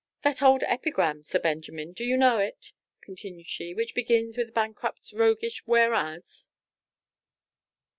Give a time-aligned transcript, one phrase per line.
[0.23, 4.51] That old epigram, Sir Benjamin, do you know it," continued she, "which begins with a
[4.51, 6.47] bankrupt's roguish 'Whereas?